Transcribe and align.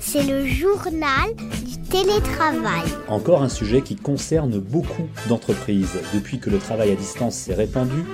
C'est 0.00 0.22
le 0.22 0.46
journal 0.46 1.34
du 1.64 1.78
télétravail. 1.88 2.86
Encore 3.08 3.42
un 3.42 3.48
sujet 3.48 3.82
qui 3.82 3.96
concerne 3.96 4.58
beaucoup 4.58 5.08
d'entreprises. 5.28 5.98
Depuis 6.14 6.38
que 6.38 6.50
le 6.50 6.58
travail 6.58 6.90
à 6.90 6.94
distance 6.94 7.34
s'est 7.34 7.54
répandu, 7.54 8.04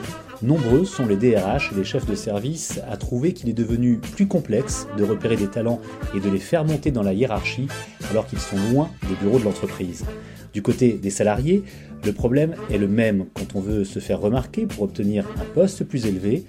nombreux 0.42 0.84
sont 0.84 1.06
les 1.06 1.16
DRH 1.16 1.70
et 1.72 1.76
les 1.76 1.84
chefs 1.84 2.06
de 2.06 2.14
service 2.14 2.80
à 2.90 2.96
trouver 2.96 3.32
qu'il 3.32 3.48
est 3.48 3.54
devenu 3.54 3.98
plus 3.98 4.26
complexe 4.26 4.86
de 4.96 5.04
repérer 5.04 5.36
des 5.36 5.48
talents 5.48 5.80
et 6.14 6.20
de 6.20 6.28
les 6.28 6.38
faire 6.38 6.64
monter 6.64 6.90
dans 6.90 7.02
la 7.02 7.12
hiérarchie 7.12 7.68
alors 8.10 8.26
qu'ils 8.26 8.40
sont 8.40 8.56
loin 8.72 8.90
des 9.08 9.14
bureaux 9.16 9.38
de 9.38 9.44
l'entreprise. 9.44 10.04
Du 10.52 10.62
côté 10.62 10.92
des 10.92 11.10
salariés, 11.10 11.64
le 12.04 12.12
problème 12.12 12.54
est 12.70 12.78
le 12.78 12.86
même. 12.86 13.26
Quand 13.34 13.56
on 13.56 13.60
veut 13.60 13.84
se 13.84 13.98
faire 13.98 14.20
remarquer 14.20 14.66
pour 14.66 14.82
obtenir 14.82 15.26
un 15.40 15.44
poste 15.54 15.84
plus 15.84 16.06
élevé, 16.06 16.44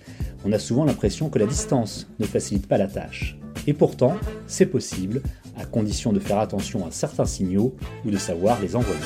on 0.46 0.52
a 0.52 0.60
souvent 0.60 0.86
l'impression 0.86 1.30
que 1.30 1.40
la 1.40 1.48
distance 1.48 2.08
ne 2.20 2.26
facilite 2.26 2.68
pas 2.68 2.78
la 2.78 2.88
tâche. 2.88 3.36
Et 3.66 3.74
pourtant, 3.74 4.16
c'est 4.46 4.68
possible, 4.68 5.24
à 5.58 5.66
condition 5.66 6.14
de 6.14 6.20
faire 6.20 6.38
attention 6.38 6.86
à 6.86 6.92
certains 6.92 7.26
signaux 7.26 7.76
ou 8.06 8.12
de 8.12 8.18
savoir 8.18 8.62
les 8.62 8.76
envoyer. 8.76 9.02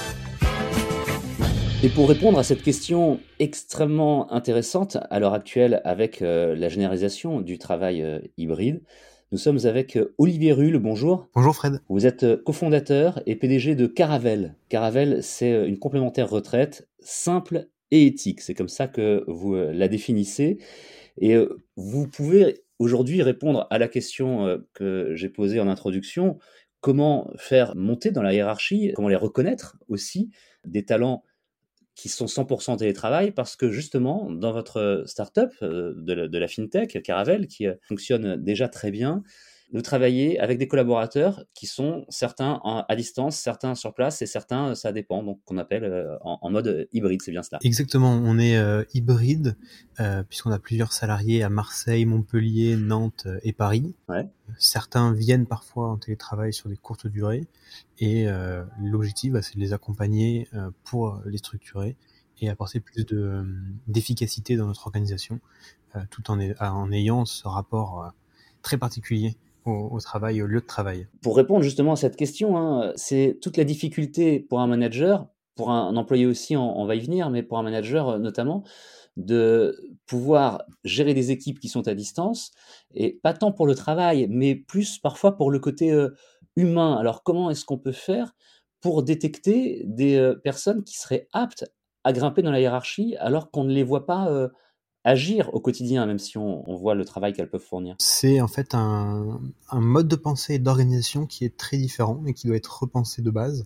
Et 1.82 1.88
pour 1.88 2.10
répondre 2.10 2.38
à 2.38 2.44
cette 2.44 2.62
question 2.62 3.22
extrêmement 3.40 4.34
intéressante 4.34 4.98
à 5.10 5.20
l'heure 5.20 5.34
actuelle 5.34 5.82
avec 5.86 6.22
euh, 6.22 6.56
la 6.56 6.68
généralisation 6.68 7.40
du 7.40 7.58
travail 7.58 8.02
euh, 8.02 8.20
hybride, 8.38 8.82
nous 9.32 9.38
sommes 9.38 9.60
avec 9.64 9.96
euh, 9.96 10.14
Olivier 10.18 10.52
Rulle. 10.52 10.78
Bonjour. 10.78 11.30
Bonjour 11.36 11.56
Fred. 11.56 11.80
Vous 11.88 12.06
êtes 12.06 12.44
cofondateur 12.44 13.22
et 13.26 13.38
PDG 13.38 13.76
de 13.76 13.88
Caravel. 13.88 14.56
Caravel, 14.68 15.24
c'est 15.24 15.66
une 15.70 15.80
complémentaire 15.80 16.30
retraite 16.30 16.90
simple 17.00 17.70
et 17.92 18.06
éthique. 18.08 18.42
C'est 18.42 18.56
comme 18.56 18.68
ça 18.68 18.88
que 18.88 19.24
vous 19.28 19.56
la 19.56 19.88
définissez. 19.88 20.58
Et 21.18 21.38
vous 21.76 22.08
pouvez 22.08 22.64
aujourd'hui 22.80 23.22
répondre 23.22 23.68
à 23.70 23.78
la 23.78 23.88
question 23.88 24.62
que 24.74 25.14
j'ai 25.16 25.30
posée 25.30 25.60
en 25.60 25.68
introduction. 25.68 26.40
Comment 26.82 27.30
faire 27.38 27.76
monter 27.76 28.12
dans 28.12 28.22
la 28.22 28.34
hiérarchie, 28.34 28.94
comment 28.96 29.10
les 29.10 29.16
reconnaître 29.16 29.78
aussi 29.90 30.32
des 30.66 30.86
talents 30.86 31.24
qui 31.96 32.08
sont 32.08 32.28
100% 32.28 32.78
télétravail? 32.78 33.32
Parce 33.32 33.58
que 33.58 33.70
justement, 33.70 34.32
dans 34.32 34.54
votre 34.54 35.04
startup 35.06 35.52
euh, 35.62 35.94
de, 35.98 36.14
la, 36.14 36.28
de 36.30 36.38
la 36.38 36.48
fintech, 36.48 37.02
Caravel, 37.04 37.48
qui 37.48 37.68
euh, 37.68 37.76
fonctionne 37.82 38.38
déjà 38.38 38.70
très 38.70 38.92
bien, 38.92 39.24
vous 39.72 39.82
travaillez 39.82 40.40
avec 40.40 40.58
des 40.58 40.68
collaborateurs 40.68 41.44
qui 41.54 41.68
sont 41.68 42.06
certains 42.10 42.60
à 42.64 42.96
distance, 42.96 43.38
certains 43.38 43.76
sur 43.76 43.94
place 43.94 44.22
et 44.22 44.26
certains, 44.26 44.76
ça 44.76 44.92
dépend, 44.92 45.24
donc 45.24 45.40
qu'on 45.46 45.58
appelle 45.58 45.84
euh, 45.84 46.18
en, 46.22 46.50
mode 46.50 46.88
hybride, 46.92 47.22
c'est 47.22 47.32
bien 47.32 47.44
cela. 47.44 47.60
Exactement, 47.64 48.12
on 48.12 48.40
est 48.40 48.58
hybride 48.94 49.56
puisqu'on 50.30 50.52
a 50.52 50.60
plusieurs 50.60 50.94
salariés 50.94 51.44
à 51.44 51.50
Marseille, 51.50 52.06
Montpellier, 52.06 52.78
Nantes 52.78 53.28
et 53.44 53.54
Paris. 53.54 53.96
Certains 54.58 55.14
viennent 55.14 55.46
parfois 55.46 55.90
en 55.90 55.98
télétravail 55.98 56.54
sur 56.54 56.70
des 56.70 56.78
courtes 56.78 57.08
durées 57.08 57.48
et 58.00 58.28
euh, 58.28 58.64
l'objectif, 58.82 59.34
bah, 59.34 59.42
c'est 59.42 59.56
de 59.56 59.60
les 59.60 59.74
accompagner 59.74 60.48
euh, 60.54 60.72
pour 60.84 61.22
les 61.26 61.38
structurer 61.38 61.98
et 62.42 62.50
apporter 62.50 62.80
plus 62.80 63.06
de 63.06 63.18
euh, 63.18 63.44
d'efficacité 63.88 64.56
dans 64.56 64.68
notre 64.68 64.88
organisation, 64.88 65.40
tout 66.12 66.30
en, 66.30 66.40
en, 66.40 66.92
ayant 66.92 67.26
ce 67.26 67.48
rapport 67.48 68.14
très 68.62 68.78
particulier 68.78 69.36
au, 69.70 70.00
travail, 70.00 70.42
au 70.42 70.48
lieu 70.48 70.62
de 70.62 70.66
travail. 70.66 71.08
Pour 71.22 71.36
répondre 71.38 71.62
justement 71.62 71.94
à 71.94 71.96
cette 71.96 72.16
question, 72.16 72.58
hein, 72.58 72.94
c'est 72.96 73.38
toute 73.42 73.58
la 73.58 73.64
difficulté 73.64 74.40
pour 74.40 74.60
un 74.60 74.68
manager, 74.68 75.28
pour 75.56 75.72
un, 75.72 75.96
employé 75.96 76.26
aussi, 76.26 76.56
on, 76.56 76.86
va 76.86 76.96
y 76.96 77.00
venir, 77.00 77.30
mais 77.30 77.44
pour 77.44 77.58
un 77.58 77.64
manager 77.64 78.20
notamment, 78.20 78.64
de 79.18 79.78
pouvoir 80.06 80.64
gérer 80.84 81.14
des 81.14 81.32
équipes 81.32 81.60
qui 81.60 81.68
sont 81.68 81.88
à 81.88 81.94
distance, 81.94 82.52
et 82.94 83.20
pas 83.22 83.34
tant 83.34 83.52
pour 83.52 83.68
le 83.68 83.76
travail, 83.76 84.28
mais 84.30 84.56
plus 84.56 85.00
parfois 85.00 85.36
pour 85.36 85.52
le 85.52 85.60
côté 85.60 85.94
humain. 86.56 86.96
Alors 86.98 87.24
comment 87.24 87.50
est-ce 87.50 87.66
qu'on 87.66 87.78
peut 87.78 87.92
faire 87.92 88.34
pour 88.82 89.04
détecter 89.04 89.84
des 89.86 90.16
euh, 90.16 90.36
personnes 90.36 90.84
qui 90.84 90.98
seraient 90.98 91.28
aptes 91.34 91.66
à 92.04 92.14
grimper 92.14 92.42
dans 92.42 92.52
la 92.52 92.62
hiérarchie 92.62 93.16
alors 93.20 93.52
qu'on 93.52 93.64
ne 93.64 93.74
les 93.74 93.84
voit 93.84 94.06
pas 94.06 94.30
euh, 94.30 94.48
agir 95.04 95.54
au 95.54 95.60
quotidien, 95.60 96.06
même 96.06 96.20
si 96.20 96.38
on, 96.38 96.64
voit 96.76 96.96
le 96.96 97.06
travail 97.06 97.34
qu'elles 97.34 97.50
peuvent 97.50 97.62
fournir 97.62 97.96
C'est 98.00 98.42
en 98.42 98.48
fait 98.48 98.74
un, 98.74 99.40
mode 99.74 100.08
de 100.08 100.16
pensée 100.16 100.56
et 100.56 100.60
d'organisation 100.60 101.26
qui 101.26 101.46
est 101.46 101.56
très 101.56 101.78
différent 101.78 102.24
et 102.26 102.34
qui 102.34 102.48
doit 102.48 102.58
être 102.58 102.82
repensé 102.82 103.22
de 103.22 103.32
base. 103.32 103.66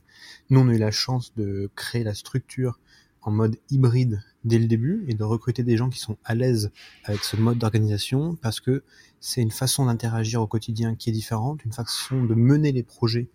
Nous, 0.49 0.59
on 0.59 0.69
a 0.69 0.73
eu 0.73 0.77
la 0.77 0.91
chance 0.91 1.33
de 1.35 1.69
créer 1.75 2.03
la 2.03 2.13
structure 2.13 2.79
en 3.21 3.31
mode 3.31 3.57
hybride 3.69 4.21
dès 4.43 4.59
le 4.59 4.67
début 4.67 5.05
et 5.07 5.13
de 5.13 5.23
recruter 5.23 5.63
des 5.63 5.77
gens 5.77 5.89
qui 5.89 5.99
sont 5.99 6.17
à 6.25 6.35
l'aise 6.35 6.71
avec 7.05 7.23
ce 7.23 7.37
mode 7.37 7.57
d'organisation 7.57 8.35
parce 8.41 8.59
que 8.59 8.83
c'est 9.21 9.41
une 9.41 9.51
façon 9.51 9.85
d'interagir 9.85 10.41
au 10.41 10.47
quotidien 10.47 10.95
qui 10.95 11.09
est 11.09 11.13
différente, 11.13 11.63
une 11.63 11.71
façon 11.71 12.23
de 12.23 12.35
mener 12.35 12.73
les 12.73 12.83
projets 12.83 13.29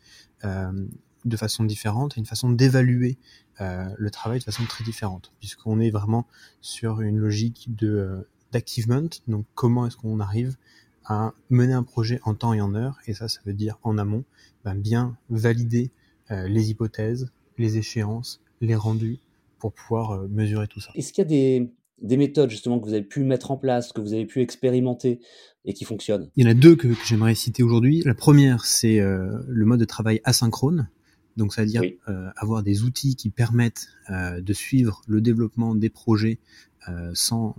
euh, 0.44 0.70
de 1.24 1.36
façon 1.36 1.64
différente 1.64 2.16
et 2.16 2.20
une 2.20 2.26
façon 2.26 2.50
d'évaluer 2.50 3.18
euh, 3.60 3.88
le 3.96 4.10
travail 4.10 4.38
de 4.38 4.44
façon 4.44 4.64
très 4.64 4.84
différente 4.84 5.32
puisqu'on 5.40 5.80
est 5.80 5.90
vraiment 5.90 6.26
sur 6.60 7.00
une 7.00 7.18
logique 7.18 7.74
de 7.74 7.88
euh, 7.88 8.28
d'achievement 8.52 9.08
donc 9.26 9.44
comment 9.54 9.86
est-ce 9.86 9.96
qu'on 9.96 10.20
arrive 10.20 10.56
à 11.04 11.32
mener 11.50 11.72
un 11.72 11.82
projet 11.82 12.20
en 12.24 12.34
temps 12.34 12.52
et 12.54 12.60
en 12.60 12.74
heure? 12.74 12.98
Et 13.06 13.14
ça 13.14 13.28
ça 13.28 13.40
veut 13.44 13.52
dire 13.52 13.78
en 13.82 13.98
amont 13.98 14.24
ben, 14.64 14.74
bien 14.74 15.16
valider 15.30 15.90
les 16.30 16.70
hypothèses 16.70 17.30
les 17.56 17.78
échéances 17.78 18.42
les 18.60 18.74
rendus 18.74 19.18
pour 19.58 19.72
pouvoir 19.72 20.12
euh, 20.12 20.28
mesurer 20.28 20.68
tout 20.68 20.80
ça. 20.80 20.90
Est-ce 20.94 21.12
qu'il 21.12 21.22
y 21.22 21.26
a 21.26 21.28
des, 21.28 21.72
des, 22.00 22.16
méthodes 22.16 22.50
justement 22.50 22.78
que 22.78 22.86
vous 22.86 22.94
avez 22.94 23.02
pu 23.02 23.22
mettre 23.24 23.50
en 23.50 23.56
place, 23.56 23.92
que 23.92 24.00
vous 24.00 24.14
avez 24.14 24.26
pu 24.26 24.40
expérimenter 24.40 25.20
et 25.64 25.74
qui 25.74 25.84
fonctionnent? 25.84 26.30
Il 26.36 26.44
y 26.44 26.48
en 26.48 26.50
a 26.50 26.54
deux 26.54 26.76
que, 26.76 26.88
j'aimerais 27.06 27.34
citer 27.34 27.62
aujourd'hui. 27.62 28.02
La 28.04 28.14
première, 28.14 28.64
c'est 28.64 29.00
euh, 29.00 29.42
le 29.48 29.64
mode 29.64 29.80
de 29.80 29.84
travail 29.84 30.20
asynchrone. 30.24 30.88
Donc, 31.38 31.54
c'est-à-dire 31.54 31.82
euh, 32.08 32.30
avoir 32.36 32.62
des 32.62 32.82
outils 32.82 33.16
qui 33.16 33.30
permettent 33.30 33.88
de 34.10 34.52
suivre 34.52 35.02
le 35.06 35.20
développement 35.20 35.74
des 35.74 35.90
projets 35.90 36.38
sans 37.12 37.54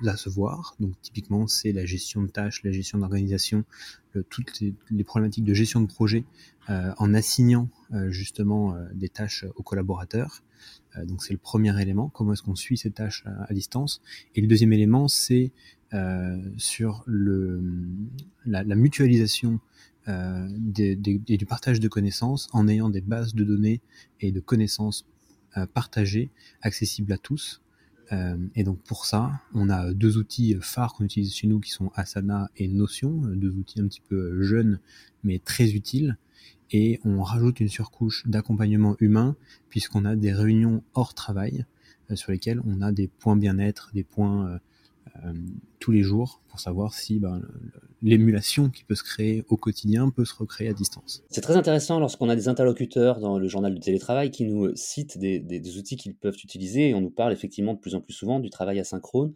la 0.00 0.16
se 0.16 0.28
voir. 0.28 0.76
Donc, 0.78 0.92
typiquement, 1.02 1.48
c'est 1.48 1.72
la 1.72 1.84
gestion 1.84 2.22
de 2.22 2.28
tâches, 2.28 2.62
la 2.62 2.70
gestion 2.70 2.98
d'organisation, 2.98 3.64
toutes 4.28 4.60
les, 4.60 4.74
les, 4.92 5.02
problématiques 5.02 5.44
de 5.44 5.54
gestion 5.54 5.80
de 5.80 5.86
projet 5.86 6.24
en 6.68 7.12
assignant 7.12 7.68
justement 8.10 8.76
des 8.94 9.08
tâches 9.08 9.44
aux 9.56 9.64
collaborateurs. 9.64 10.42
Euh, 10.96 11.04
donc 11.04 11.22
c'est 11.22 11.32
le 11.32 11.38
premier 11.38 11.78
élément, 11.80 12.08
comment 12.08 12.32
est-ce 12.32 12.42
qu'on 12.42 12.56
suit 12.56 12.76
ces 12.76 12.90
tâches 12.90 13.24
à, 13.48 13.52
distance? 13.52 14.02
Et 14.34 14.40
le 14.40 14.46
deuxième 14.46 14.72
élément, 14.72 15.08
c'est 15.08 15.52
euh, 15.92 16.38
sur 16.56 17.02
le, 17.06 17.62
la, 18.46 18.64
mutualisation 18.74 19.60
euh, 20.10 20.48
et 21.28 21.36
du 21.36 21.46
partage 21.46 21.80
de 21.80 21.88
connaissances 21.88 22.48
en 22.52 22.68
ayant 22.68 22.90
des 22.90 23.00
bases 23.00 23.34
de 23.34 23.44
données 23.44 23.80
et 24.20 24.32
de 24.32 24.40
connaissances 24.40 25.06
partagées, 25.74 26.30
accessibles 26.62 27.12
à 27.12 27.18
tous. 27.18 27.60
et 28.54 28.62
donc 28.62 28.78
pour 28.84 29.04
ça, 29.04 29.32
on 29.52 29.68
a 29.68 29.92
deux 29.92 30.16
outils 30.16 30.56
phares 30.60 30.94
qu'on 30.94 31.04
utilise 31.04 31.34
chez 31.34 31.48
nous 31.48 31.58
qui 31.58 31.72
sont 31.72 31.90
Asana 31.96 32.48
et 32.56 32.68
Notion, 32.68 33.10
deux 33.34 33.50
outils 33.56 33.80
un 33.80 33.88
petit 33.88 34.00
peu 34.00 34.40
jeunes 34.42 34.78
mais 35.24 35.40
très 35.40 35.72
utiles 35.72 36.16
et 36.72 37.00
on 37.04 37.22
rajoute 37.22 37.60
une 37.60 37.68
surcouche 37.68 38.26
d'accompagnement 38.26 38.96
humain 39.00 39.36
puisqu'on 39.68 40.04
a 40.04 40.16
des 40.16 40.32
réunions 40.32 40.82
hors 40.94 41.14
travail 41.14 41.64
euh, 42.10 42.16
sur 42.16 42.32
lesquelles 42.32 42.60
on 42.64 42.80
a 42.80 42.92
des 42.92 43.08
points 43.08 43.36
bien-être, 43.36 43.90
des 43.94 44.04
points 44.04 44.48
euh, 44.48 44.58
euh, 45.24 45.32
tous 45.78 45.90
les 45.90 46.02
jours 46.02 46.40
pour 46.48 46.60
savoir 46.60 46.94
si 46.94 47.18
ben, 47.18 47.42
l'émulation 48.02 48.70
qui 48.70 48.84
peut 48.84 48.94
se 48.94 49.04
créer 49.04 49.44
au 49.48 49.56
quotidien 49.56 50.10
peut 50.10 50.24
se 50.24 50.34
recréer 50.34 50.68
à 50.68 50.72
distance. 50.72 51.22
C'est 51.30 51.40
très 51.40 51.56
intéressant 51.56 51.98
lorsqu'on 51.98 52.28
a 52.28 52.36
des 52.36 52.48
interlocuteurs 52.48 53.20
dans 53.20 53.38
le 53.38 53.48
journal 53.48 53.74
du 53.74 53.80
télétravail 53.80 54.30
qui 54.30 54.44
nous 54.44 54.74
citent 54.74 55.18
des, 55.18 55.78
outils 55.78 55.96
qu'ils 55.96 56.14
peuvent 56.14 56.38
utiliser 56.42 56.90
et 56.90 56.94
on 56.94 57.00
nous 57.00 57.10
parle 57.10 57.32
effectivement 57.32 57.74
de 57.74 57.78
plus 57.78 57.94
en 57.94 58.00
plus 58.00 58.14
souvent 58.14 58.40
du 58.40 58.50
travail 58.50 58.80
asynchrone. 58.80 59.34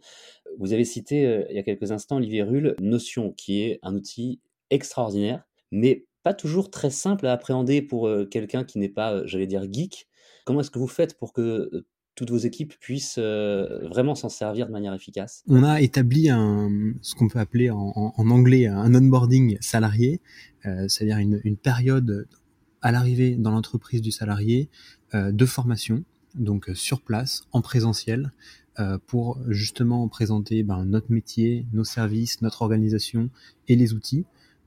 Vous 0.57 0.73
avez 0.73 0.85
cité 0.85 1.45
il 1.49 1.55
y 1.55 1.59
a 1.59 1.63
quelques 1.63 1.91
instants, 1.91 2.17
Olivier 2.17 2.43
Rull, 2.43 2.75
Notion, 2.79 3.31
qui 3.31 3.61
est 3.61 3.79
un 3.83 3.95
outil 3.95 4.39
extraordinaire, 4.69 5.43
mais 5.71 6.05
pas 6.23 6.33
toujours 6.33 6.71
très 6.71 6.89
simple 6.89 7.27
à 7.27 7.33
appréhender 7.33 7.81
pour 7.81 8.09
quelqu'un 8.31 8.63
qui 8.63 8.79
n'est 8.79 8.89
pas, 8.89 9.25
j'allais 9.25 9.47
dire, 9.47 9.71
geek. 9.71 10.07
Comment 10.45 10.61
est-ce 10.61 10.71
que 10.71 10.79
vous 10.79 10.87
faites 10.87 11.17
pour 11.17 11.33
que 11.33 11.85
toutes 12.15 12.31
vos 12.31 12.37
équipes 12.37 12.73
puissent 12.79 13.19
vraiment 13.19 14.15
s'en 14.15 14.29
servir 14.29 14.67
de 14.67 14.71
manière 14.71 14.93
efficace. 14.93 15.43
On 15.47 15.63
a 15.63 15.81
établi 15.81 16.27
ce 17.01 17.15
qu'on 17.15 17.27
peut 17.27 17.39
appeler 17.39 17.69
en, 17.69 18.13
anglais 18.17 18.67
un 18.67 18.93
onboarding 18.95 19.57
salarié, 19.59 20.21
c'est-à-dire 20.63 21.17
une, 21.17 21.57
période 21.57 22.27
à 22.81 22.91
l'arrivée 22.91 23.35
dans 23.35 23.51
l'entreprise 23.51 24.01
du 24.01 24.11
salarié 24.11 24.69
de 25.13 25.45
formation, 25.45 26.03
donc 26.35 26.69
sur 26.73 27.01
place, 27.01 27.43
en 27.51 27.61
présentiel, 27.61 28.31
pour 29.07 29.37
justement 29.49 30.07
présenter 30.07 30.63
ben, 30.63 30.85
notre 30.85 31.11
métier, 31.11 31.65
nos 31.73 31.83
services, 31.83 32.41
notre 32.41 32.61
organisation 32.61 33.29
et 33.67 33.75
les 33.75 33.93
outils 33.93 34.25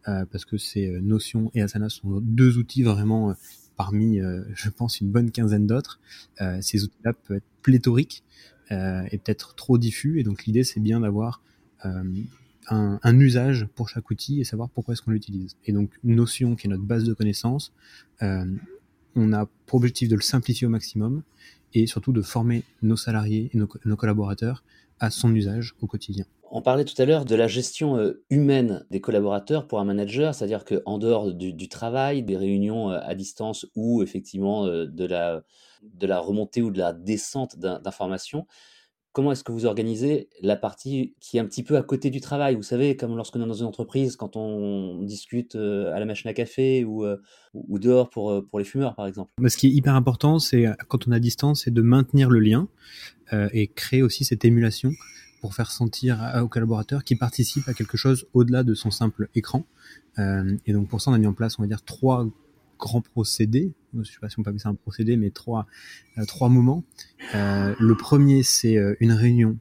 euh, 0.09 0.25
parce 0.31 0.45
que 0.45 0.56
ces 0.56 0.87
euh, 0.87 1.00
Notion 1.00 1.50
et 1.55 1.61
Asana 1.61 1.89
sont 1.89 2.21
deux 2.23 2.56
outils 2.56 2.83
vraiment 2.83 3.31
euh, 3.31 3.35
parmi, 3.78 4.20
je 4.54 4.69
pense, 4.69 5.00
une 5.00 5.10
bonne 5.10 5.30
quinzaine 5.30 5.66
d'autres. 5.66 5.98
ces 6.60 6.84
outils-là 6.84 7.14
peuvent 7.14 7.38
être 7.38 7.46
pléthoriques 7.62 8.25
et 8.70 9.19
peut-être 9.19 9.54
trop 9.54 9.78
diffus, 9.78 10.20
et 10.20 10.25
donc 10.25 10.44
l'idée 10.44 10.64
c'est 10.64 10.80
bien 10.80 11.00
d'avoir 11.00 11.40
un, 12.70 13.20
usage 13.20 13.66
pour 13.75 13.88
chaque 13.88 14.10
outil 14.10 14.40
et 14.40 14.44
savoir 14.44 14.69
pourquoi 14.69 14.92
est-ce 14.92 15.02
qu'on 15.02 15.10
l'utilise. 15.10 15.56
Et 15.64 15.72
donc 15.72 15.90
Notion, 16.04 16.56
qui 16.56 16.66
est 16.66 16.70
notre 16.70 16.82
base 16.82 17.04
de 17.04 17.14
connaissances, 17.14 17.72
euh, 18.22 18.44
on 19.14 19.32
a 19.32 19.46
pour 19.66 19.76
objectif 19.78 20.08
de 20.08 20.16
le 20.16 20.20
simplifier 20.20 20.66
au 20.66 20.70
maximum 20.70 21.22
et 21.75 21.86
surtout 21.86 22.12
de 22.12 22.22
former 22.22 22.64
nos 22.82 22.96
salariés 22.96 23.50
et 23.52 23.58
nos 23.58 23.96
collaborateurs 23.96 24.62
à 25.00 25.10
son 25.10 25.34
usage 25.34 25.75
au 25.80 25.86
quotidien. 25.86 26.25
On 26.50 26.62
parlait 26.62 26.85
tout 26.85 27.00
à 27.00 27.05
l'heure 27.05 27.25
de 27.25 27.35
la 27.35 27.47
gestion 27.47 27.97
euh, 27.97 28.25
humaine 28.31 28.87
des 28.91 29.00
collaborateurs 29.00 29.67
pour 29.67 29.81
un 29.81 29.85
manager, 29.85 30.35
c'est-à-dire 30.35 30.65
qu'en 30.65 30.99
dehors 30.99 31.33
du, 31.33 31.69
travail, 31.69 32.23
des 32.23 32.37
réunions 32.37 32.91
euh, 32.91 33.00
à 33.03 33.15
distance 33.15 33.67
ou 33.75 34.03
effectivement 34.03 34.65
euh, 34.65 34.87
de 34.87 35.05
la, 35.05 35.43
de 35.83 36.06
la 36.06 36.19
remontée 36.19 36.62
ou 36.62 36.71
de 36.71 36.79
la 36.79 36.93
descente 36.93 37.59
d'informations, 37.59 38.47
comment 39.12 39.33
est-ce 39.33 39.45
que 39.45 39.53
vous 39.53 39.67
organisez 39.67 40.31
la 40.41 40.56
partie 40.56 41.15
qui 41.21 41.37
est 41.37 41.41
un 41.41 41.45
petit 41.45 41.62
peu 41.62 41.77
à 41.77 41.83
côté 41.83 42.09
du 42.09 42.21
travail? 42.21 42.55
Vous 42.55 42.62
savez, 42.62 42.97
comme 42.97 43.15
lorsqu'on 43.17 43.43
est 43.43 43.47
dans 43.47 43.53
une 43.53 43.67
entreprise, 43.67 44.17
quand 44.17 44.37
on 44.37 45.03
discute 45.03 45.55
à 45.55 45.99
la 45.99 46.05
machine 46.05 46.31
à 46.31 46.35
café 46.35 46.85
ou, 46.85 47.05
ou 47.55 47.79
dehors 47.79 48.11
pour, 48.11 48.45
pour 48.47 48.59
les 48.59 48.65
fumeurs, 48.65 48.95
par 48.95 49.06
exemple. 49.06 49.33
Mais 49.41 49.49
ce 49.49 49.56
qui 49.56 49.67
est 49.67 49.71
hyper 49.71 49.95
important, 49.95 50.39
c'est 50.39 50.67
quand 50.89 51.09
on 51.09 51.12
est 51.12 51.17
à 51.17 51.21
distance, 51.21 51.65
c'est 51.65 51.75
de 51.75 51.83
maintenir 51.83 52.31
le 52.31 52.39
lien 52.39 52.69
et 53.53 53.67
créer 53.67 54.03
aussi 54.03 54.25
cette 54.25 54.45
émulation 54.45 54.93
pour 55.40 55.55
faire 55.55 55.70
sentir 55.70 56.32
aux 56.43 56.49
collaborateurs 56.49 57.05
qui 57.05 57.17
participent 57.17 57.69
à 57.69 57.75
quelque 57.75 57.96
chose 57.96 58.26
au-delà 58.32 58.62
de 58.62 58.75
son 58.75 58.90
simple 58.90 59.29
écran. 59.35 59.67
Euh, 60.19 60.56
et 60.67 60.73
donc 60.73 60.88
pour 60.88 61.00
ça, 61.00 61.11
on 61.11 61.14
a 61.14 61.19
mis 61.19 61.26
en 61.26 61.32
place, 61.32 61.58
on 61.58 61.62
va 61.62 61.69
dire, 61.69 61.82
trois 61.82 62.26
grands 62.79 63.00
procédés. 63.00 63.73
Je 63.94 63.99
ne 63.99 64.05
sais 64.05 64.19
pas 64.20 64.29
si 64.29 64.38
on 64.38 64.43
peut 64.43 64.50
appeler 64.50 64.62
ça 64.62 64.69
un 64.69 64.75
procédé, 64.75 65.17
mais 65.17 65.31
trois, 65.31 65.67
euh, 66.19 66.25
trois 66.25 66.49
moments. 66.49 66.85
Euh, 67.35 67.75
le 67.79 67.96
premier, 67.96 68.43
c'est 68.43 68.76
une 69.00 69.12
réunion 69.12 69.58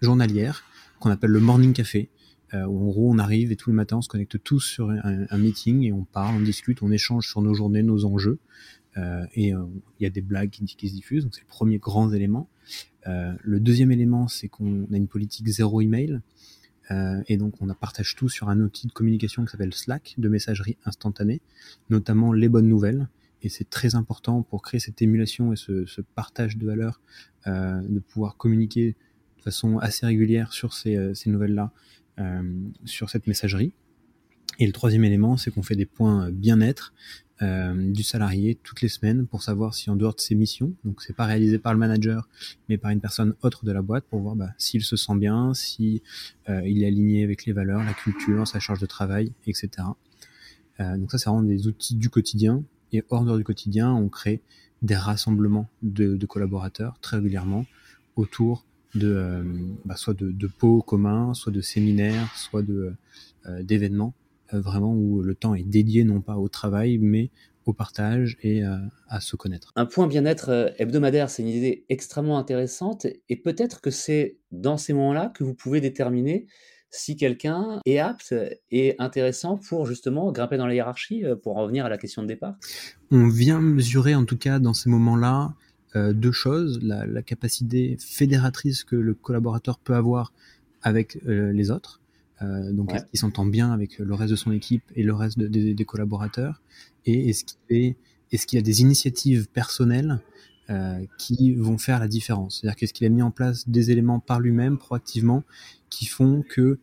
journalière 0.00 0.64
qu'on 1.00 1.10
appelle 1.10 1.30
le 1.30 1.40
morning 1.40 1.72
café. 1.72 2.10
où 2.52 2.56
en 2.56 2.84
gros, 2.84 3.12
on 3.12 3.18
arrive 3.18 3.50
et 3.50 3.56
tous 3.56 3.70
les 3.70 3.76
matins, 3.76 3.96
on 3.96 4.02
se 4.02 4.08
connecte 4.08 4.40
tous 4.42 4.60
sur 4.60 4.90
un 4.90 5.38
meeting 5.38 5.82
et 5.82 5.92
on 5.92 6.04
parle, 6.04 6.36
on 6.36 6.40
discute, 6.40 6.82
on 6.82 6.92
échange 6.92 7.26
sur 7.28 7.42
nos 7.42 7.54
journées, 7.54 7.82
nos 7.82 8.04
enjeux. 8.04 8.38
Et 8.96 9.48
il 9.48 10.00
y 10.00 10.06
a 10.06 10.10
des 10.10 10.20
blagues 10.20 10.50
qui, 10.50 10.88
se 10.88 10.94
diffusent. 10.94 11.24
Donc 11.24 11.34
c'est 11.34 11.42
le 11.42 11.48
premier 11.48 11.78
grand 11.78 12.12
élément. 12.12 12.48
Euh, 13.06 13.32
le 13.42 13.60
deuxième 13.60 13.90
élément, 13.90 14.28
c'est 14.28 14.48
qu'on 14.48 14.84
a 14.92 14.96
une 14.96 15.08
politique 15.08 15.46
zéro 15.48 15.80
email. 15.80 16.20
Euh, 16.90 17.22
et 17.28 17.36
donc 17.36 17.54
on 17.62 17.66
partage 17.68 18.14
tout 18.14 18.28
sur 18.28 18.50
un 18.50 18.60
outil 18.60 18.86
de 18.86 18.92
communication 18.92 19.44
qui 19.44 19.50
s'appelle 19.50 19.72
Slack, 19.72 20.14
de 20.18 20.28
messagerie 20.28 20.76
instantanée, 20.84 21.40
notamment 21.88 22.32
les 22.32 22.48
bonnes 22.48 22.68
nouvelles. 22.68 23.08
Et 23.42 23.48
c'est 23.48 23.68
très 23.68 23.94
important 23.94 24.42
pour 24.42 24.62
créer 24.62 24.80
cette 24.80 25.02
émulation 25.02 25.52
et 25.52 25.56
ce, 25.56 26.00
partage 26.14 26.56
de 26.56 26.66
valeurs, 26.66 27.00
euh, 27.46 27.80
de 27.82 27.98
pouvoir 28.00 28.36
communiquer 28.36 28.96
de 29.38 29.42
façon 29.42 29.78
assez 29.78 30.06
régulière 30.06 30.52
sur 30.52 30.72
ces, 30.72 30.96
euh, 30.96 31.12
nouvelles-là, 31.26 31.72
euh, 32.20 32.42
sur 32.84 33.10
cette 33.10 33.26
messagerie. 33.26 33.72
Et 34.58 34.66
le 34.66 34.72
troisième 34.72 35.04
élément, 35.04 35.36
c'est 35.36 35.50
qu'on 35.50 35.62
fait 35.62 35.76
des 35.76 35.84
points 35.86 36.30
bien-être 36.30 36.94
euh, 37.42 37.90
du 37.90 38.02
salarié 38.02 38.56
toutes 38.62 38.80
les 38.80 38.88
semaines 38.88 39.26
pour 39.26 39.42
savoir 39.42 39.74
si 39.74 39.90
en 39.90 39.96
dehors 39.96 40.14
de 40.14 40.20
ses 40.20 40.34
missions, 40.34 40.72
donc 40.84 41.02
c'est 41.02 41.16
pas 41.16 41.24
réalisé 41.24 41.58
par 41.58 41.72
le 41.72 41.78
manager, 41.78 42.28
mais 42.68 42.78
par 42.78 42.92
une 42.92 43.00
personne 43.00 43.34
autre 43.42 43.64
de 43.64 43.72
la 43.72 43.82
boîte 43.82 44.04
pour 44.04 44.20
voir 44.20 44.36
bah, 44.36 44.50
s'il 44.56 44.82
se 44.82 44.96
sent 44.96 45.16
bien, 45.16 45.52
si 45.52 46.02
euh, 46.48 46.62
il 46.64 46.82
est 46.82 46.86
aligné 46.86 47.24
avec 47.24 47.44
les 47.44 47.52
valeurs, 47.52 47.82
la 47.82 47.94
culture, 47.94 48.46
sa 48.46 48.60
charge 48.60 48.78
de 48.78 48.86
travail, 48.86 49.32
etc. 49.46 49.70
Euh, 50.80 50.96
donc 50.96 51.10
ça, 51.10 51.18
c'est 51.18 51.28
vraiment 51.28 51.42
des 51.42 51.66
outils 51.66 51.96
du 51.96 52.08
quotidien. 52.08 52.62
Et 52.92 53.02
hors 53.10 53.24
dehors 53.24 53.36
du 53.36 53.44
quotidien, 53.44 53.92
on 53.92 54.08
crée 54.08 54.40
des 54.82 54.96
rassemblements 54.96 55.68
de, 55.82 56.16
de 56.16 56.26
collaborateurs 56.26 56.98
très 57.00 57.16
régulièrement 57.16 57.66
autour 58.16 58.64
de 58.94 59.12
euh, 59.12 59.42
bah, 59.84 59.96
soit 59.96 60.14
de, 60.14 60.30
de 60.30 60.46
pots 60.46 60.82
communs, 60.82 61.34
soit 61.34 61.52
de 61.52 61.60
séminaires, 61.60 62.32
soit 62.36 62.62
de 62.62 62.94
euh, 63.46 63.62
d'événements 63.62 64.14
vraiment 64.52 64.94
où 64.94 65.22
le 65.22 65.34
temps 65.34 65.54
est 65.54 65.64
dédié 65.64 66.04
non 66.04 66.20
pas 66.20 66.36
au 66.36 66.48
travail, 66.48 66.98
mais 66.98 67.30
au 67.66 67.72
partage 67.72 68.36
et 68.42 68.62
euh, 68.62 68.76
à 69.08 69.20
se 69.20 69.36
connaître. 69.36 69.72
Un 69.76 69.86
point 69.86 70.06
bien-être 70.06 70.50
euh, 70.50 70.68
hebdomadaire, 70.78 71.30
c'est 71.30 71.42
une 71.42 71.48
idée 71.48 71.86
extrêmement 71.88 72.38
intéressante 72.38 73.06
et 73.28 73.36
peut-être 73.36 73.80
que 73.80 73.90
c'est 73.90 74.36
dans 74.52 74.76
ces 74.76 74.92
moments-là 74.92 75.32
que 75.34 75.44
vous 75.44 75.54
pouvez 75.54 75.80
déterminer 75.80 76.46
si 76.90 77.16
quelqu'un 77.16 77.80
est 77.86 77.98
apte 77.98 78.34
et 78.70 78.94
intéressant 78.98 79.56
pour 79.56 79.86
justement 79.86 80.30
grimper 80.30 80.58
dans 80.58 80.66
la 80.66 80.74
hiérarchie, 80.74 81.24
pour 81.42 81.56
en 81.56 81.62
revenir 81.62 81.86
à 81.86 81.88
la 81.88 81.98
question 81.98 82.22
de 82.22 82.28
départ. 82.28 82.54
On 83.10 83.26
vient 83.28 83.60
mesurer 83.60 84.14
en 84.14 84.24
tout 84.24 84.36
cas 84.36 84.60
dans 84.60 84.74
ces 84.74 84.90
moments-là 84.90 85.54
euh, 85.96 86.12
deux 86.12 86.32
choses, 86.32 86.80
la, 86.82 87.06
la, 87.06 87.22
capacité 87.22 87.96
fédératrice 88.00 88.82
que 88.82 88.96
le 88.96 89.14
collaborateur 89.14 89.78
peut 89.78 89.94
avoir 89.94 90.32
avec 90.82 91.18
euh, 91.28 91.52
les 91.52 91.70
autres, 91.70 92.00
euh, 92.42 92.72
donc, 92.72 92.90
ouais. 92.90 92.96
est-ce 92.96 93.04
qu'il 93.06 93.20
s'entend 93.20 93.46
bien 93.46 93.72
avec 93.72 93.98
le 93.98 94.14
reste 94.14 94.30
de 94.30 94.36
son 94.36 94.52
équipe 94.52 94.82
et 94.96 95.02
le 95.02 95.14
reste 95.14 95.38
de, 95.38 95.46
de, 95.46 95.72
des 95.72 95.84
collaborateurs 95.84 96.62
Et 97.06 97.30
est-ce 97.30 97.44
qu'il 97.44 97.56
est, 97.70 98.56
a 98.56 98.60
des 98.62 98.80
initiatives 98.80 99.48
personnelles 99.48 100.20
euh, 100.70 101.04
qui 101.18 101.54
vont 101.54 101.78
faire 101.78 102.00
la 102.00 102.08
différence? 102.08 102.60
C'est-à-dire 102.60 102.76
qu'est-ce 102.76 102.92
qu'il 102.92 103.06
a 103.06 103.10
mis 103.10 103.22
en 103.22 103.30
place 103.30 103.68
des 103.68 103.90
éléments 103.90 104.20
par 104.20 104.40
lui-même, 104.40 104.78
proactivement, 104.78 105.44
qui 105.90 106.06
font 106.06 106.42
que 106.42 106.78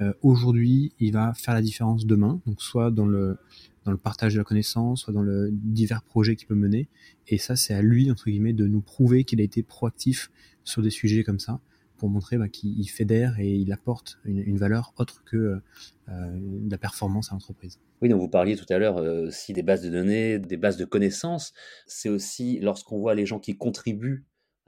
euh, 0.00 0.12
aujourd'hui, 0.22 0.92
il 0.98 1.12
va 1.12 1.32
faire 1.34 1.54
la 1.54 1.62
différence 1.62 2.04
demain, 2.04 2.40
donc 2.46 2.60
soit 2.60 2.90
dans 2.90 3.06
le, 3.06 3.38
dans 3.84 3.92
le 3.92 3.96
partage 3.96 4.34
de 4.34 4.38
la 4.38 4.44
connaissance, 4.44 5.02
soit 5.02 5.14
dans 5.14 5.22
le 5.22 5.50
divers 5.52 6.02
projets 6.02 6.36
qu'il 6.36 6.48
peut 6.48 6.54
mener. 6.54 6.88
Et 7.28 7.38
ça, 7.38 7.56
c'est 7.56 7.72
à 7.72 7.80
lui, 7.80 8.10
entre 8.10 8.24
guillemets, 8.28 8.52
de 8.52 8.66
nous 8.66 8.80
prouver 8.80 9.24
qu'il 9.24 9.40
a 9.40 9.44
été 9.44 9.62
proactif 9.62 10.30
sur 10.64 10.82
des 10.82 10.90
sujets 10.90 11.22
comme 11.22 11.38
ça 11.38 11.60
pour 11.96 12.08
montrer 12.08 12.38
bah, 12.38 12.48
qu'il 12.48 12.88
fédère 12.88 13.38
et 13.38 13.50
il 13.50 13.72
apporte 13.72 14.18
une, 14.24 14.38
une 14.38 14.56
valeur 14.56 14.92
autre 14.98 15.22
que 15.24 15.60
euh, 16.08 16.40
la 16.68 16.78
performance 16.78 17.30
à 17.30 17.34
l'entreprise. 17.34 17.78
Oui, 18.02 18.08
donc 18.08 18.20
vous 18.20 18.28
parliez 18.28 18.56
tout 18.56 18.66
à 18.68 18.78
l'heure 18.78 18.98
euh, 18.98 19.28
aussi 19.28 19.52
des 19.52 19.62
bases 19.62 19.82
de 19.82 19.90
données, 19.90 20.38
des 20.38 20.56
bases 20.56 20.76
de 20.76 20.84
connaissances. 20.84 21.52
C'est 21.86 22.08
aussi 22.08 22.58
lorsqu'on 22.60 22.98
voit 22.98 23.14
les 23.14 23.26
gens 23.26 23.38
qui 23.38 23.56
contribuent 23.56 24.24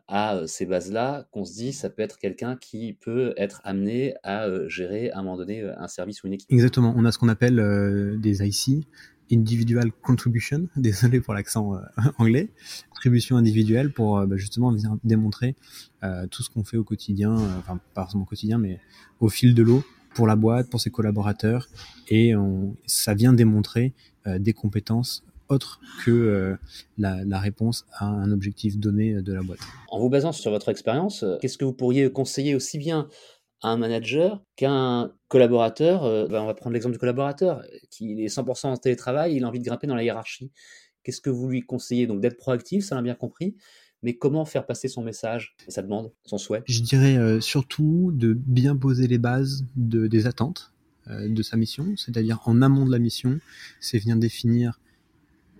à 0.08 0.36
euh, 0.36 0.46
ces 0.46 0.66
bases-là 0.66 1.28
qu'on 1.30 1.44
se 1.44 1.54
dit 1.54 1.72
ça 1.72 1.90
peut 1.90 2.02
être 2.02 2.18
quelqu'un 2.18 2.56
qui 2.56 2.94
peut 2.94 3.34
être 3.36 3.60
amené 3.62 4.14
à 4.22 4.46
euh, 4.46 4.68
gérer 4.68 5.10
à 5.10 5.18
un 5.18 5.22
moment 5.22 5.36
donné 5.36 5.60
euh, 5.60 5.78
un 5.78 5.86
service 5.86 6.24
ou 6.24 6.26
une 6.26 6.32
équipe. 6.32 6.50
Exactement, 6.50 6.94
on 6.96 7.04
a 7.04 7.12
ce 7.12 7.18
qu'on 7.18 7.28
appelle 7.28 7.60
euh, 7.60 8.16
des 8.16 8.42
IC, 8.42 8.86
individual 9.32 9.92
contribution, 10.02 10.68
désolé 10.76 11.20
pour 11.20 11.34
l'accent 11.34 11.74
euh, 11.74 11.78
anglais, 12.18 12.48
contribution 12.90 13.36
individuelle 13.36 13.92
pour 13.92 14.18
euh, 14.18 14.26
bah, 14.26 14.36
justement 14.36 14.72
venir 14.72 14.96
démontrer 15.04 15.54
euh, 16.02 16.26
tout 16.26 16.42
ce 16.42 16.50
qu'on 16.50 16.64
fait 16.64 16.76
au 16.76 16.84
quotidien, 16.84 17.32
enfin 17.58 17.80
pas 17.94 18.02
forcément 18.02 18.24
au 18.24 18.26
quotidien, 18.26 18.58
mais 18.58 18.80
au 19.20 19.28
fil 19.28 19.54
de 19.54 19.62
l'eau 19.62 19.84
pour 20.14 20.26
la 20.26 20.36
boîte, 20.36 20.68
pour 20.68 20.80
ses 20.80 20.90
collaborateurs, 20.90 21.68
et 22.08 22.34
on, 22.34 22.76
ça 22.86 23.14
vient 23.14 23.32
démontrer 23.32 23.92
des 24.26 24.52
compétences 24.52 25.24
autres 25.48 25.80
que 26.04 26.10
euh, 26.10 26.56
la, 26.98 27.24
la, 27.24 27.38
réponse 27.38 27.86
à 27.92 28.06
un 28.06 28.30
objectif 28.32 28.78
donné 28.78 29.22
de 29.22 29.32
la 29.32 29.42
boîte. 29.42 29.60
En 29.90 29.98
vous 29.98 30.08
basant 30.08 30.32
sur 30.32 30.50
votre 30.50 30.68
expérience, 30.68 31.24
qu'est-ce 31.40 31.58
que 31.58 31.64
vous 31.64 31.72
pourriez 31.72 32.10
conseiller 32.10 32.54
aussi 32.54 32.78
bien 32.78 33.08
un 33.62 33.76
manager 33.76 34.42
qu'un 34.56 35.12
collaborateur 35.28 36.04
euh, 36.04 36.26
ben 36.28 36.42
On 36.42 36.46
va 36.46 36.54
prendre 36.54 36.74
l'exemple 36.74 36.92
du 36.92 36.98
collaborateur 36.98 37.64
qui 37.90 38.22
est 38.24 38.28
100% 38.28 38.66
en 38.66 38.76
télétravail, 38.76 39.36
il 39.36 39.44
a 39.44 39.48
envie 39.48 39.58
de 39.58 39.64
grimper 39.64 39.86
dans 39.86 39.96
la 39.96 40.04
hiérarchie. 40.04 40.52
Qu'est-ce 41.02 41.20
que 41.20 41.30
vous 41.30 41.48
lui 41.48 41.62
conseillez? 41.62 42.06
Donc 42.06 42.20
d'être 42.20 42.36
proactif, 42.36 42.84
ça 42.84 42.94
l'a 42.94 43.02
bien 43.02 43.14
compris, 43.14 43.56
mais 44.02 44.16
comment 44.16 44.44
faire 44.44 44.66
passer 44.66 44.88
son 44.88 45.02
message, 45.02 45.56
sa 45.68 45.82
demande, 45.82 46.12
son 46.24 46.38
souhait? 46.38 46.62
Je 46.66 46.82
dirais 46.82 47.16
euh, 47.16 47.40
surtout 47.40 48.12
de 48.14 48.32
bien 48.32 48.76
poser 48.76 49.06
les 49.06 49.18
bases 49.18 49.64
de, 49.76 50.06
des 50.06 50.26
attentes 50.26 50.72
euh, 51.08 51.28
de 51.28 51.42
sa 51.42 51.56
mission, 51.56 51.96
c'est-à-dire 51.96 52.40
en 52.44 52.62
amont 52.62 52.86
de 52.86 52.92
la 52.92 52.98
mission, 52.98 53.40
c'est 53.80 53.98
venir 53.98 54.16
définir 54.16 54.80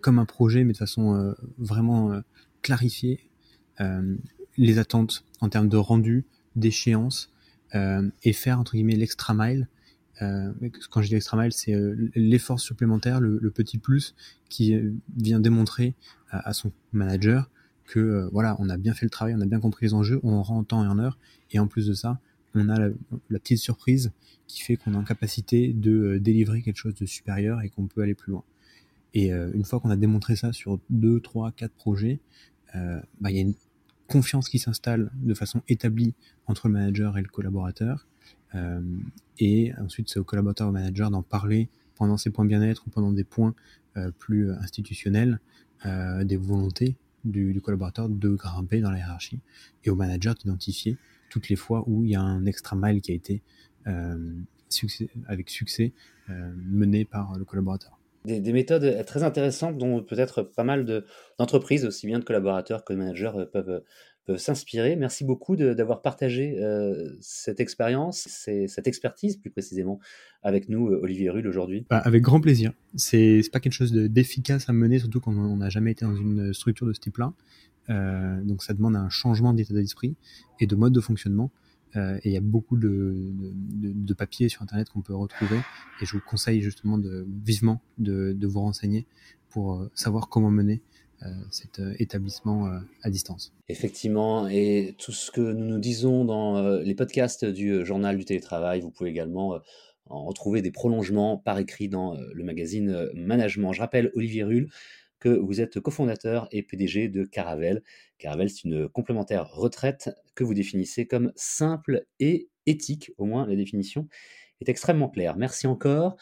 comme 0.01 0.19
un 0.21 0.27
projet, 0.27 0.63
mais 0.63 0.73
de 0.73 0.79
façon 0.79 1.35
vraiment 1.59 2.23
clarifiée, 2.63 3.29
les 4.57 4.79
attentes 4.79 5.25
en 5.41 5.49
termes 5.49 5.69
de 5.69 5.77
rendu, 5.77 6.25
d'échéance, 6.55 7.33
et 7.75 8.33
faire 8.33 8.59
entre 8.59 8.73
guillemets 8.73 8.97
l'extra 8.97 9.35
mile. 9.35 9.69
quand 10.21 11.03
je 11.03 11.09
dis 11.09 11.15
l'extra 11.15 11.41
mile, 11.41 11.53
c'est 11.53 11.75
l'effort 12.15 12.61
supplémentaire, 12.61 13.21
le, 13.21 13.51
petit 13.51 13.79
plus 13.79 14.15
qui 14.49 14.75
vient 15.17 15.41
démontrer 15.41 15.95
à, 16.31 16.53
son 16.53 16.73
manager 16.93 17.51
que 17.87 18.29
voilà, 18.33 18.57
on 18.59 18.69
a 18.69 18.77
bien 18.77 18.95
fait 18.95 19.07
le 19.07 19.11
travail, 19.11 19.35
on 19.37 19.41
a 19.41 19.47
bien 19.47 19.61
compris 19.61 19.87
les 19.87 19.95
enjeux, 19.95 20.21
on 20.23 20.43
rend 20.43 20.59
en 20.59 20.65
temps 20.65 20.85
et 20.85 20.89
en 20.89 20.99
heure, 20.99 21.19
et 21.51 21.59
en 21.59 21.67
plus 21.67 21.87
de 21.87 21.95
ça, 21.95 22.21
on 22.55 22.69
a 22.69 22.79
la, 22.79 23.39
petite 23.39 23.59
surprise 23.59 24.13
qui 24.47 24.63
fait 24.63 24.77
qu'on 24.77 24.95
est 24.95 24.97
en 24.97 25.05
capacité 25.05 25.73
de 25.73 26.19
délivrer 26.19 26.63
quelque 26.63 26.77
chose 26.77 26.95
de 26.95 27.07
supérieur 27.07 27.63
et 27.63 27.69
qu'on 27.69 27.87
peut 27.87 28.03
aller 28.03 28.15
plus 28.15 28.33
loin. 28.33 28.45
Et 29.15 29.33
euh, 29.33 29.51
une 29.55 29.65
fois 29.65 29.81
qu'on 29.81 29.91
a 29.91 29.97
démontré 29.97 30.37
ça 30.37 30.53
sur 30.53 30.79
deux, 30.91 31.21
trois, 31.21 31.53
quatre 31.53 31.73
projets, 31.73 32.19
euh, 32.75 33.01
bah, 33.21 33.31
il 33.31 33.37
y 33.37 33.39
a 33.39 33.43
une 33.43 33.55
confiance 34.09 34.49
qui 34.49 34.59
s'installe 34.59 35.11
de 35.15 35.35
façon 35.35 35.63
établie 35.69 36.15
entre 36.47 36.67
le 36.67 36.73
manager 36.73 37.17
et 37.19 37.23
le 37.23 37.29
collaborateur. 37.29 38.07
Euh, 38.55 38.81
et 39.39 39.73
ensuite, 39.79 40.09
c'est 40.09 40.19
au 40.19 40.25
collaborateur 40.25 40.69
au 40.69 40.73
manager 40.73 41.11
d'en 41.11 41.23
parler 41.23 41.69
pendant 41.95 42.17
ses 42.17 42.31
points 42.31 42.47
bien-être 42.47 42.87
ou 42.87 42.91
pendant 42.91 43.13
des 43.13 43.25
points 43.25 43.55
euh, 43.97 44.11
plus 44.19 44.51
institutionnels, 44.51 45.39
euh, 45.87 46.25
des 46.25 46.37
volontés 46.37 46.97
du, 47.25 47.53
du, 47.53 47.61
collaborateur 47.61 48.09
de 48.09 48.31
grimper 48.31 48.81
dans 48.81 48.91
la 48.91 48.99
hiérarchie, 48.99 49.41
et 49.85 49.91
au 49.91 49.95
manager 49.95 50.35
d'identifier 50.35 50.97
toutes 51.29 51.49
les 51.49 51.57
fois 51.57 51.85
où 51.87 52.05
il 52.05 52.11
y 52.11 52.15
a 52.17 52.23
un 52.23 52.47
extra 52.47 52.77
mile 52.77 53.03
qui 53.03 53.13
a 53.13 53.15
été 53.15 53.43
avec 55.27 55.49
succès 55.49 55.93
menées 56.29 57.07
par 57.07 57.39
le 57.39 57.45
collaborateur. 57.45 57.98
Des, 58.29 58.53
méthodes 58.53 59.05
très 59.07 59.23
intéressantes 59.23 59.79
dont 59.79 60.03
peut-être 60.03 60.43
pas 60.43 60.65
mal 60.65 60.85
d'entreprises, 61.39 61.85
aussi 61.85 62.07
bien 62.07 62.19
de 62.19 62.25
collaborateurs 62.25 62.85
que 62.85 62.93
de 62.93 62.99
managers, 62.99 63.33
peuvent, 63.53 63.83
s'inspirer. 64.37 64.95
Merci 64.95 65.25
beaucoup 65.25 65.57
d'avoir 65.57 66.03
partagé 66.03 66.61
cette 67.21 67.61
expérience, 67.61 68.29
cette 68.29 68.87
expertise 68.87 69.39
plus 69.39 69.51
précisément 69.51 70.01
avec 70.43 70.69
nous, 70.69 70.89
Olivier 70.89 71.31
Rull, 71.31 71.47
aujourd'hui. 71.47 71.87
Bah, 71.89 71.97
avec 72.05 72.23
grand 72.23 72.39
plaisir. 72.39 72.73
C'est 72.95 73.41
pas 73.51 73.59
quelque 73.59 73.73
chose 73.73 73.91
d'efficace 73.91 74.69
à 74.69 74.75
mener, 74.75 74.99
surtout 74.99 75.21
quand 75.21 75.33
on 75.33 75.57
n'a 75.57 75.71
jamais 75.71 75.93
été 75.93 76.05
dans 76.05 76.15
une 76.15 76.53
structure 76.53 76.87
de 76.87 76.93
ce 76.93 77.01
type-là. 77.01 77.33
Euh, 77.91 78.43
donc 78.43 78.63
ça 78.63 78.75
demande 78.75 78.97
un 78.97 79.09
changement 79.09 79.53
d'état 79.53 79.75
d'esprit 79.75 80.17
et 80.61 80.67
de 80.67 80.77
mode 80.77 80.93
de 80.93 81.01
fonctionnement. 81.01 81.51
Euh, 81.97 82.17
et 82.19 82.31
il 82.31 82.33
y 82.33 82.37
a 82.37 82.41
beaucoup 82.41 82.77
de, 82.77 84.15
papiers 84.17 84.49
sur 84.49 84.63
Internet 84.63 84.89
qu'on 84.91 85.01
peut 85.01 85.15
retrouver. 85.15 85.59
Et 86.01 86.07
je 86.07 86.13
vous 86.13 86.23
conseille 86.27 86.61
justement 86.61 86.99
vivement 87.45 87.81
de, 87.99 88.33
de 88.33 88.47
vous 88.47 88.61
renseigner 88.61 89.07
pour 89.51 89.75
euh, 89.75 89.91
savoir 89.95 90.29
comment 90.29 90.51
mener 90.51 90.83
euh, 91.23 91.27
cet 91.51 91.81
établissement 91.99 92.71
à 93.03 93.11
distance. 93.11 93.53
Effectivement, 93.69 94.49
et 94.49 94.95
tout 94.99 95.13
ce 95.13 95.31
que 95.31 95.41
nous 95.41 95.65
nous 95.65 95.79
disons 95.79 96.25
dans 96.25 96.79
les 96.79 96.95
podcasts 96.95 97.45
du 97.45 97.85
journal 97.85 98.17
du 98.17 98.25
télétravail, 98.25 98.81
vous 98.81 98.91
pouvez 98.91 99.11
également 99.11 99.59
en 100.11 100.25
retrouver 100.25 100.63
des 100.63 100.71
prolongements 100.71 101.37
par 101.37 101.59
écrit 101.59 101.89
dans 101.89 102.17
le 102.33 102.45
magazine 102.45 103.09
Management. 103.15 103.73
Je 103.73 103.81
rappelle 103.81 104.13
Olivier 104.15 104.45
Rull, 104.45 104.71
que 105.21 105.29
vous 105.29 105.61
êtes 105.61 105.81
cofondateur 105.81 106.49
et 106.51 106.63
PDG 106.63 107.09
de 107.09 107.25
Caravel. 107.25 107.83
Caravel, 108.19 108.51
c'est 108.51 108.65
une 108.65 108.89
complémentaire 108.89 109.49
retraite 109.51 110.11
que 110.35 110.45
vous 110.45 110.55
définissez 110.55 111.07
comme 111.07 111.33
simple 111.37 112.07
et 112.21 112.49
éthique. 112.67 113.13
Au 113.19 113.25
moins, 113.25 113.47
la 113.47 113.57
définition 113.57 114.09
est 114.61 114.69
extrêmement 114.69 115.09
claire. 115.09 115.37
Merci 115.37 115.67
encore. 115.67 116.17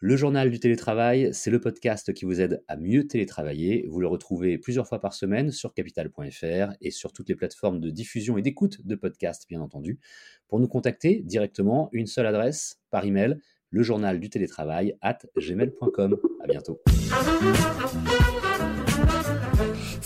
Le 0.00 0.16
journal 0.16 0.48
du 0.48 0.60
télétravail, 0.60 1.30
c'est 1.32 1.50
le 1.50 1.60
podcast 1.60 2.12
qui 2.12 2.24
vous 2.24 2.40
aide 2.40 2.62
à 2.68 2.76
mieux 2.76 3.08
télétravailler. 3.08 3.84
Vous 3.88 3.98
le 3.98 4.06
retrouvez 4.06 4.56
plusieurs 4.56 4.86
fois 4.86 5.00
par 5.00 5.12
semaine 5.12 5.50
sur 5.50 5.74
capital.fr 5.74 6.72
et 6.80 6.92
sur 6.92 7.12
toutes 7.12 7.28
les 7.28 7.34
plateformes 7.34 7.80
de 7.80 7.90
diffusion 7.90 8.38
et 8.38 8.42
d'écoute 8.42 8.86
de 8.86 8.94
podcasts, 8.94 9.48
bien 9.48 9.60
entendu. 9.60 9.98
Pour 10.46 10.60
nous 10.60 10.68
contacter 10.68 11.22
directement, 11.24 11.88
une 11.90 12.06
seule 12.06 12.26
adresse 12.26 12.78
par 12.90 13.04
email 13.04 13.38
le 13.70 13.82
journal 13.82 14.20
du 14.20 14.30
télétravail 14.30 14.96
at 15.02 15.18
gmail.com. 15.36 16.16
À 16.42 16.46
bientôt. 16.46 16.80